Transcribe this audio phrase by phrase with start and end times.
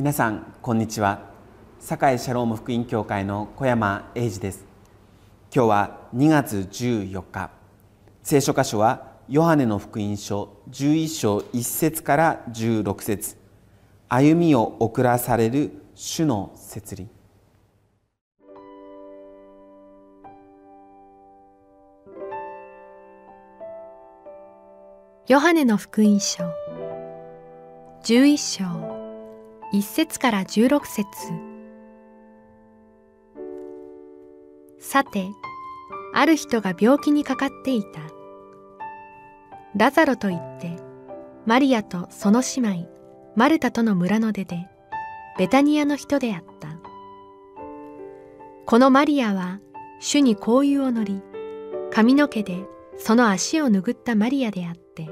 [0.00, 1.20] 皆さんこんにちは。
[1.78, 4.64] 堺シャローム福音教会の小山英二です。
[5.54, 7.50] 今日は2月14日。
[8.22, 13.36] 聖書箇所はヨハネの福音書11章1節から16節。
[14.08, 17.06] 歩みを遅らされる主の摂理。
[25.28, 26.44] ヨハネの福音書
[28.02, 28.89] 11章。
[29.72, 31.06] 1節から16節。
[34.80, 35.28] さて
[36.12, 38.00] ある人が病気にかかっていた。
[39.76, 40.76] ラザロといって
[41.46, 42.88] マリアとその姉妹
[43.36, 44.66] マルタとの村の出で
[45.38, 46.70] ベタニアの人であった。
[48.66, 49.60] このマリアは
[50.00, 51.22] 主に香油を塗り
[51.92, 52.64] 髪の毛で
[52.96, 55.08] その足を拭ったマリアであって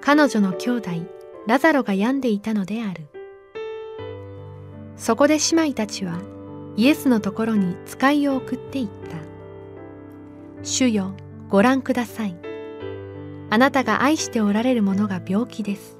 [0.00, 0.90] 彼女の兄弟
[1.46, 3.11] ラザロが病んでいたのである。
[5.02, 6.20] そこで姉妹たちは
[6.76, 9.16] イエスのところに使いを送っていった。
[10.62, 11.16] 主よ
[11.48, 12.36] ご覧ください。
[13.50, 15.98] あなたが愛しておられる者が病気です。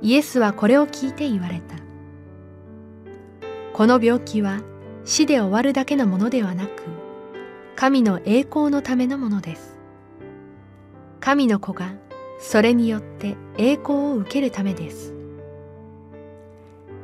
[0.00, 1.76] イエスはこれを聞いて言われた。
[3.72, 4.60] この病気は
[5.04, 6.82] 死で終わるだけのものではなく
[7.76, 9.78] 神の栄光のためのものです。
[11.20, 11.94] 神の子が
[12.40, 15.21] それによって栄光を受けるためです。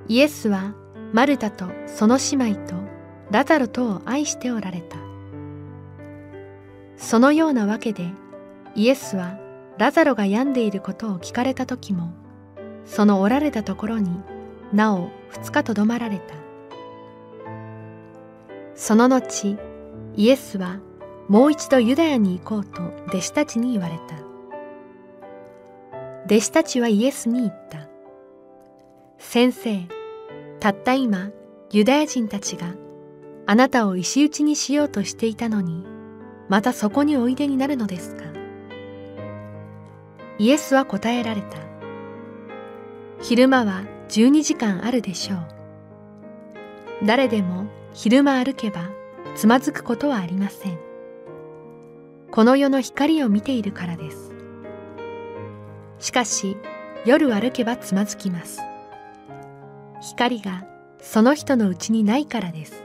[0.08, 0.74] イエスは
[1.12, 2.74] マルタとその姉妹と
[3.30, 4.96] ラザロとを愛しておられた。
[6.96, 8.08] そのようなわけで
[8.74, 9.38] イエスは
[9.76, 12.12] ラザロが病んでいることを聞かれた時も
[12.84, 14.10] そのおられたところに
[14.72, 16.34] なお二日とどまられた。
[18.74, 19.58] その後
[20.16, 20.80] イエスは
[21.28, 24.16] もう一度ユダヤに行こうと弟子たちに言われた。
[26.24, 27.88] 弟子たちはイエスに言った。
[29.18, 29.97] 先生
[30.60, 31.30] たった今
[31.70, 32.74] ユダヤ人たちが
[33.46, 35.84] あなたを石打ちにしようとしていたのに
[36.48, 38.24] またそこにおいでになるのですか？
[40.38, 41.58] イエスは答えられた。
[43.20, 45.46] 昼間は12時間あるでしょう。
[47.04, 48.88] 誰でも昼間歩けば
[49.34, 50.78] つまずくことはありません。
[52.30, 54.32] この世の光を見ているからです。
[55.98, 56.56] しかし
[57.04, 58.60] 夜歩けばつまずきます。
[60.00, 60.66] 光が
[61.00, 62.82] その人のうちにないからです。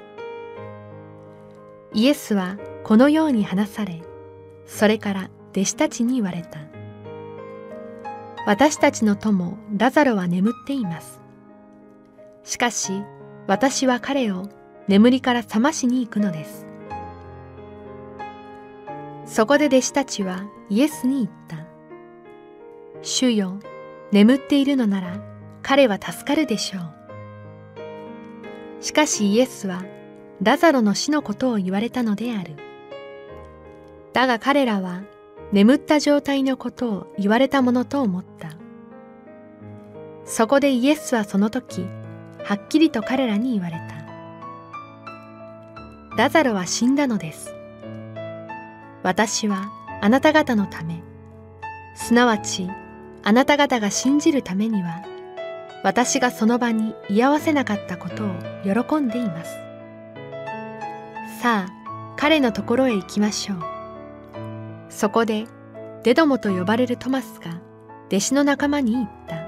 [1.94, 4.02] イエスはこのように話され
[4.66, 6.60] それから弟子たちに言われた。
[8.46, 11.22] 私たちの友ラザロは眠っています。
[12.44, 13.04] しかし
[13.48, 14.50] 私は彼を
[14.88, 16.66] 眠りから覚ましに行くのです。
[19.26, 21.66] そこで弟子たちはイエスに言った。
[23.02, 23.60] 主よ
[24.12, 25.22] 眠っているのなら
[25.62, 27.03] 彼は助かるでしょう。
[28.84, 29.86] しかしイエスは
[30.42, 32.58] ラザロの死のことを言われたのである。
[34.12, 35.04] だが彼らは
[35.54, 38.58] 眠った状態のことを言われたものと思った。
[40.26, 41.88] そこでイエスはその時、
[42.44, 43.94] はっきりと彼らに言われた。
[46.18, 47.56] ラザロは死んだのです。
[49.02, 49.72] 私は
[50.02, 51.02] あなた方のため、
[51.96, 52.68] すなわち
[53.24, 55.13] あなた方が信じるためには、
[55.84, 58.30] 私がその場に居合わせなかったことを
[58.64, 59.52] 喜んでいます。
[61.42, 63.60] さあ、彼のところへ行きましょう。
[64.90, 65.46] そこで、
[66.04, 67.60] デドモと呼ばれるトマスが
[68.08, 69.44] 弟子の仲間に言った。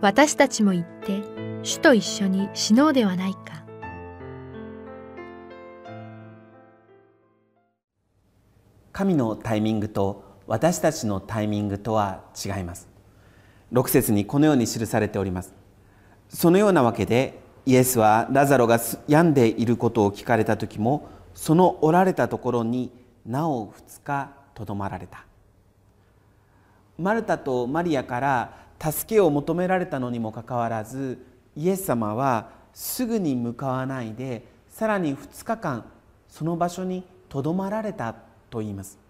[0.00, 1.22] 私たちも行って
[1.62, 3.64] 主と一緒に死のうではないか。
[8.92, 12.93] 神のタイミングと私たちのタイミングとは違います
[13.74, 15.52] 6節にこのように記されております。
[16.28, 18.78] そのようなわけでイエスはラザロが
[19.08, 22.92] 病んでいることを聞かれた時もそのおられたところに
[23.26, 25.26] なお2日とどまられた。
[26.96, 31.26] マルタとマリアから助けを求められたのにもかかわらず
[31.56, 35.84] イエス様はすぐに向かわないでさらに2日間
[36.28, 38.14] その場所にとどまられた
[38.50, 39.00] と言います。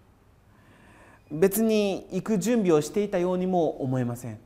[1.31, 4.44] 別に行く準備をしていたようにも思えません。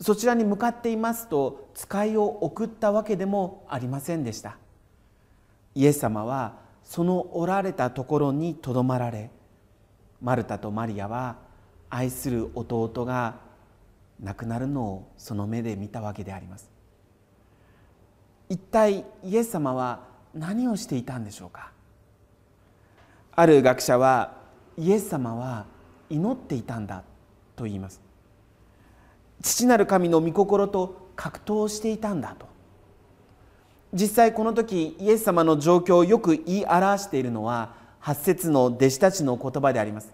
[0.00, 4.56] そちらに向かっていますと使いを送ったわけでもありませんでした。
[5.74, 6.54] イエス様は
[6.84, 9.30] そのおられたところにとどまられ
[10.22, 11.36] マルタとマリアは
[11.90, 13.36] 愛する弟が
[14.20, 16.70] 亡くなるのをその目で見たわけであります。
[18.48, 21.72] 一体イエス様は何をしていたんでしょうか？
[23.32, 24.36] ある学者は
[24.76, 25.66] イエス様は
[26.08, 27.04] 祈っていたんだ
[27.56, 28.00] と言います。
[29.42, 32.46] 父なる神の御心と格闘していたんだと。
[33.92, 40.12] 実際この時イエス様の状況をよく言い表しているのは8節の弟子たちの言葉であります。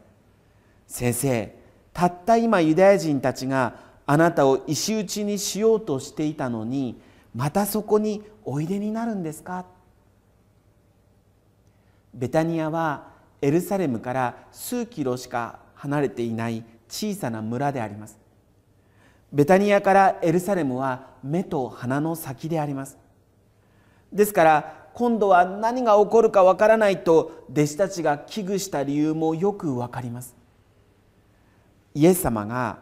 [0.86, 1.56] 先生
[1.92, 3.74] たった今ユダヤ人たちが
[4.06, 7.00] あなたを石打ちにしようとしていたのに
[7.34, 9.64] またそこにおいでになるんですか？
[12.12, 13.08] ベタニアは
[13.42, 18.18] エルサレムから数キロしか離れていない小さな村であります。
[19.32, 22.98] ベタニアからエルサレムは目と鼻の先であります。
[24.12, 30.36] ですから今度は何が起こるかわからないと弟子たちが危惧した理由もよくわかります。
[31.94, 32.78] イエス様が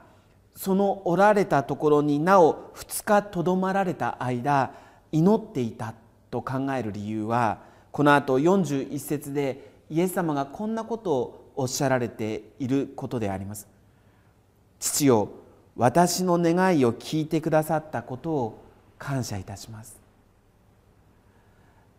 [0.54, 4.72] そのおられたところになお2日とどまられた間
[5.10, 5.94] 祈っていた
[6.30, 7.60] と考える理由は
[7.90, 13.68] このあと41節でイエス様がこんなことをおっしゃられていることであります。
[14.78, 15.28] 父よ
[15.76, 18.64] 私の願いを聞いてくださったことを
[18.98, 20.00] 感謝いたします。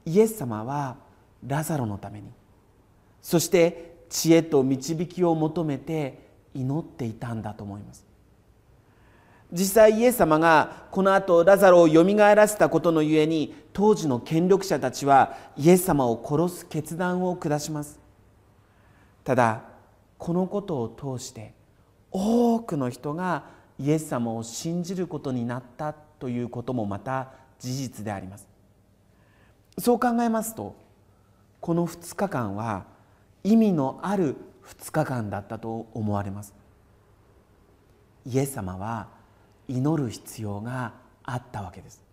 [0.05, 0.97] イエス様は
[1.45, 2.27] ラザロのために
[3.21, 6.19] そして知恵と導きを求めて
[6.53, 8.05] 祈っていたんだと思います。
[9.51, 17.99] 実際イエス様がこの後ラザロをよみがえらせたことのゆえに当時の権力者たちはイエス様を殺す決断を下します。
[19.23, 19.63] ただ
[20.17, 21.53] このことを通して
[22.11, 23.45] 多くの人が
[23.79, 28.47] イエス様を信じることになったということもまた事実であります。
[29.79, 30.75] そう考えますと
[31.59, 32.85] この2日間は
[33.43, 34.35] 意味のある
[34.65, 36.53] 2日間だったと思われます。
[38.25, 39.07] イエス様は
[39.67, 40.93] 祈る必要が
[41.23, 42.03] あったわけです。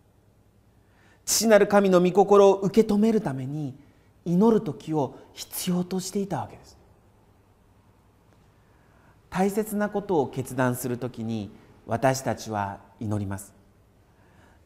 [1.25, 3.75] 父なる神の御心を受け止めるために
[4.25, 6.80] 祈る時を必要としていたわけです。
[9.31, 11.51] 大切なことを決断する時に
[11.87, 13.55] 私たちは祈ります。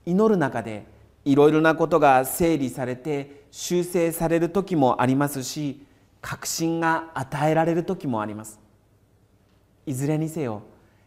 [0.07, 0.87] 祈る中で
[1.25, 5.87] いろいろなことが整理されて修正される時もありますし
[6.21, 8.59] 確信が与えられる時もあります。
[9.87, 10.63] いずれにせよ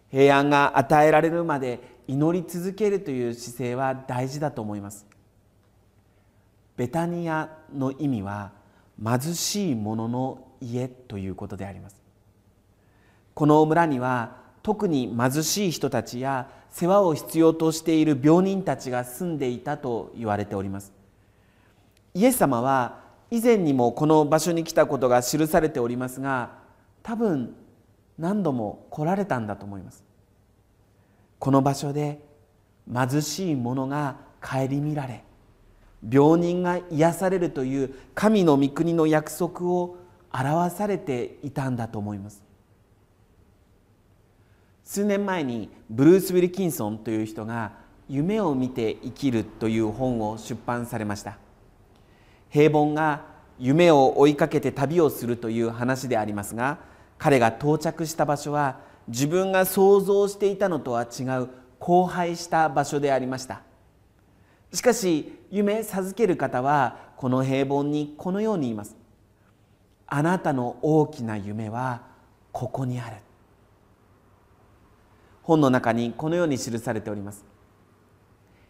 [0.10, 5.06] 平安が与えられるまで祈り続けるという姿勢は大事だと思います。
[6.78, 8.52] ベタニアの意味は
[9.04, 12.07] 貧しい者の家ということであります。
[13.38, 20.92] この村には特に貧しい人たちや世話を必要としている病人たちが住んでいたと言われております。
[22.16, 22.98] イエス様は
[23.30, 26.50] 以前にもこの場所に来たことが記されておりますが
[27.04, 27.54] 多分
[28.18, 30.04] 何度も来られたんだと思います。
[31.38, 32.20] この場所で
[32.92, 35.24] 貧しい者が顧みられ
[36.10, 39.98] 病人が癒されるという神の御国の約束を
[40.34, 42.47] 表されていたんだと思います。
[44.88, 47.74] 数年前にブルース・ウィルキンソンという人が
[48.08, 51.38] 「夢を見て生きる」という本を出版されました。
[52.50, 53.26] 平凡が
[53.60, 56.78] 夢を追いかけて旅をするという話でありますが
[57.18, 58.78] 彼が到着した場所は
[59.10, 61.50] 自分が想像していたのとは違う
[61.82, 63.64] 荒廃した場所でありました。
[64.72, 68.96] しかし夢授ける方はこの平凡にこのように言います。
[70.08, 72.04] あなたの大きな夢は
[72.54, 73.27] ここにある。
[75.48, 77.46] 本の中にこのように記されております。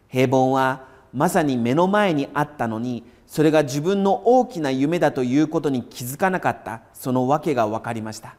[0.06, 8.36] 平凡はまさに目の前にあったのにそれが自分の大きな夢だということに気づかなかったその訳が分かりました。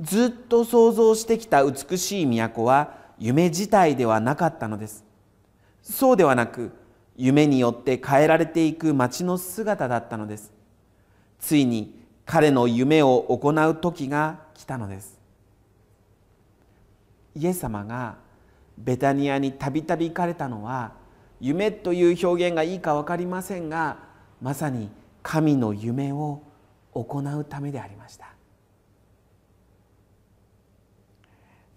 [0.00, 5.04] ずっと想像してきた美しい都は夢自体ではなかったのです。
[5.82, 6.72] そうではなく
[7.16, 10.52] 夢によって変えられていく街の姿だったのです。
[11.38, 11.94] ついに
[12.26, 15.21] 彼の夢を行う時が来たのです。
[17.34, 18.16] イエス様が
[18.76, 20.92] ベタニアにたびたび行かれたのは
[21.40, 23.98] 夢という表現がいいか分かりませんが
[24.40, 24.90] まさに
[25.22, 26.42] 神の夢を
[26.92, 28.26] 行うためでありました。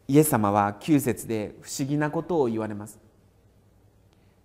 [0.08, 3.00] イエス様は9節で不思議なことを言われます。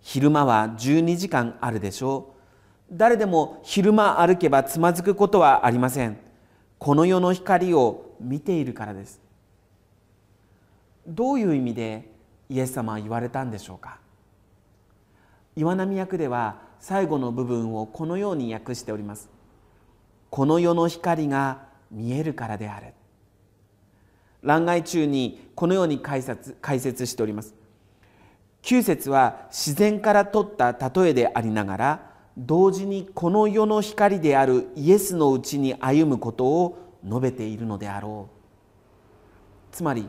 [0.01, 2.33] 昼間は12時間あるでしょ
[2.91, 2.95] う。
[2.97, 6.17] 誰でも昼間歩けばつまずくことはありません。
[6.79, 9.20] この世の光を見ているからです。
[11.07, 12.11] どういう意味で
[12.49, 13.99] イエス様は言われたんでしょうか？
[15.55, 19.29] 岩波役では最後の部分をこのように訳しております。
[20.29, 22.93] この世の光が見えるからである。
[24.41, 27.53] 欄外中にこのように解説解説しております。
[28.63, 39.75] 9節は自然から取った例えでありながら同時にこの世の光であるイエスのうちに歩むことを述べているのであろう。
[39.75, 40.07] つまり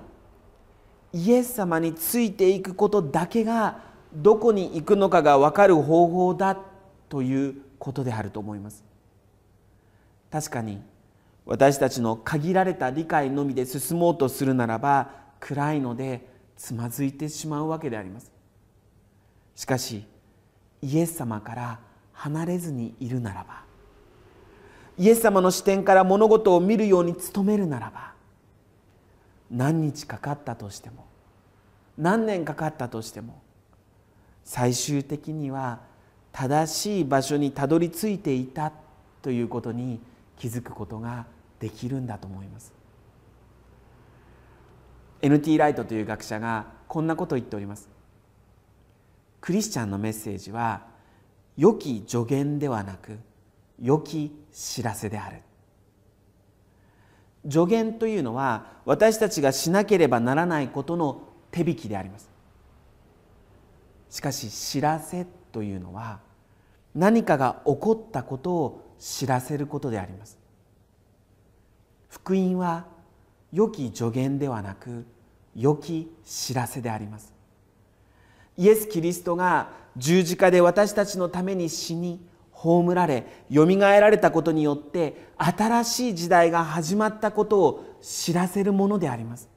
[1.12, 3.80] イエス様についていくことだけが
[4.14, 6.58] どこに行くのかが分かる方法だ
[7.08, 8.84] ということであると思います。
[10.30, 10.80] 確かに
[11.44, 16.26] 私たちの限られた理解のみで進もうとするならば暗いので
[16.56, 18.30] つまずいてしまうわけであります。
[19.54, 20.04] しかし
[20.80, 21.80] イエス様から
[22.12, 23.64] 離れずにいるならば
[24.98, 28.11] イエス様の視点から物事を見るように努めるならば
[29.52, 31.04] 何日かかったとしても
[31.98, 33.42] 何年かかったとしても
[34.44, 35.80] 最終的には
[36.32, 38.72] 正しい場所にたどり着いていた
[39.20, 40.00] ということに
[40.38, 41.26] 気づくことが
[41.60, 42.72] できるんだと思います。
[45.20, 47.88] NT ライトという学者がこんなことを言っております。
[49.40, 50.86] クリスチャンのメッセージは
[51.56, 53.18] 良き助言ではなく
[53.80, 55.42] 良き知らせである。
[57.50, 62.30] 助言というのは私たちがしなければならないことの手引きであります。
[64.10, 66.20] しかし知らせというのは
[66.94, 70.38] 何かが起こったことを知らせることであります。
[72.08, 72.86] 福音は
[73.52, 75.06] 良き助言ではなく
[75.56, 77.32] 良き知らせであります。
[78.56, 82.20] イエス・キリストが十字架で私たちのために死に
[82.62, 89.48] 葬られよみがえられたことによって新しい時代が始まったことを知らせるものであります。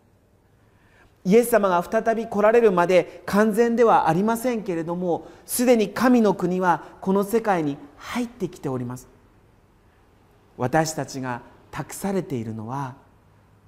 [1.23, 9.07] イエス様が再び来られるまで完全ではありませんけれどもすでに神の国はこの世界に入ってきております。
[10.57, 12.95] 私たちが託されているのは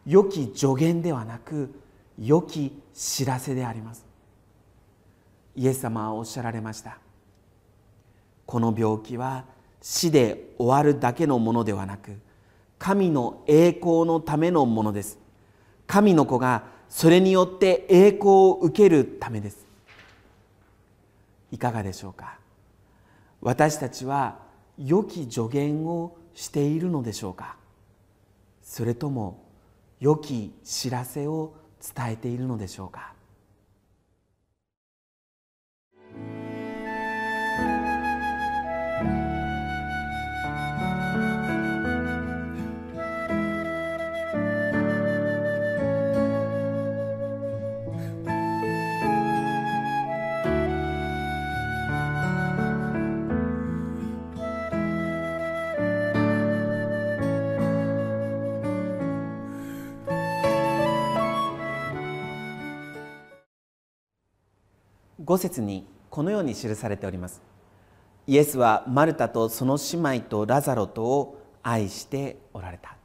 [0.05, 1.79] 良き助言ではなく
[2.17, 4.05] 良き知らせであります。
[5.55, 6.97] イエス様はおっしゃられました。
[8.47, 9.45] この病気は
[9.81, 12.17] 死で終わるだけのものではなく
[12.79, 15.19] 神の栄光のためのものです。
[15.85, 19.65] 神の子がそれによって栄光を受けるためです。
[21.51, 22.39] いかがでしょうか？
[23.41, 24.39] 私たちは
[24.77, 27.57] 良き助言をしているのでしょうか？
[28.63, 29.43] それとも
[29.99, 31.53] 良き知らせを
[31.95, 33.13] 伝えているのでしょうか？
[65.27, 67.41] 5節にこのように記されております。
[68.27, 72.95] イエスはマルタとその姉妹とラザロとを愛しておられた。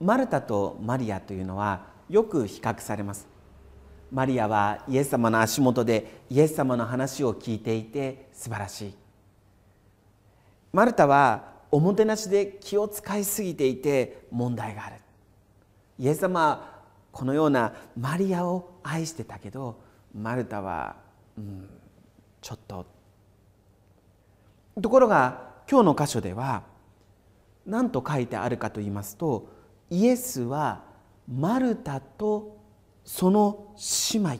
[0.00, 3.28] マルタとマリアというのはよく比較されます。
[4.10, 8.94] マリアはイエス様の足元でイエス様の話を聞いていて素晴らしい。
[10.72, 14.96] マルタはおもてなしで気を使いすぎていて問題がある。
[16.00, 16.78] イエス様は
[17.12, 20.96] このようなマリアを愛してたけどマルタは、
[21.36, 21.68] うん、
[22.40, 22.86] ちょっと。
[24.80, 26.62] ところが今日の箇所では
[27.66, 29.48] 何と書いてあるかと言いますと
[29.90, 30.84] イエスは
[31.26, 32.56] マルタと
[33.04, 33.74] その
[34.12, 34.38] 姉妹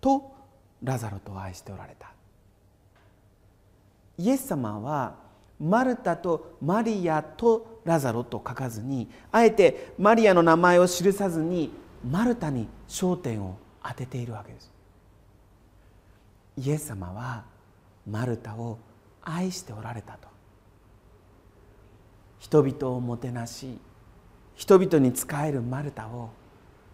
[0.00, 0.34] と
[0.82, 2.12] ラザロと愛しておられた。
[4.18, 5.16] イエス様は
[5.58, 11.70] マルタとマリアとラザロと書かずにあえてマリアの名前を記さずに
[12.08, 14.72] マルタに焦点を当てているわけです。
[16.56, 17.44] イエス様は
[18.08, 18.78] マルタを
[19.22, 20.28] 愛しておられたと。
[22.38, 23.78] 人々をもてなし
[24.54, 26.30] 人々に仕えるマルタを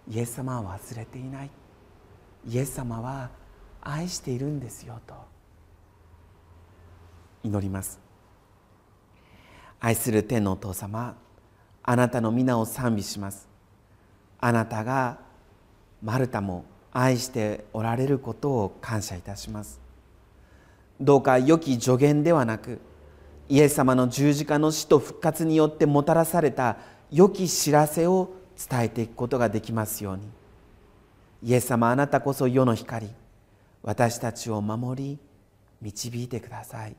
[0.08, 1.50] イエス様は忘れていない。
[2.48, 3.30] イエス様は
[3.82, 5.14] 愛しているんですよと。
[7.42, 8.00] 祈ります。
[9.78, 11.16] 愛する天のお父様
[11.82, 13.48] あなたの皆を賛美します。
[14.38, 15.18] あなたが
[16.02, 19.80] マルタも愛しておられることを感謝いたします。
[21.00, 22.78] どうか良き助言ではなく
[23.48, 26.76] イエス様の十字架の死と復活によってもたらされた
[27.10, 28.34] 良き知らせを
[28.68, 30.28] 伝えていくことができますように。
[31.42, 33.08] イエス様あなたこそ世の光
[33.82, 35.18] 私たちを守り
[35.80, 36.94] 導いてください。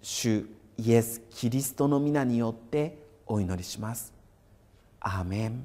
[0.00, 0.46] 主
[0.78, 4.14] イエス・キリストの皆によってお祈りします。
[5.00, 5.64] アーメン。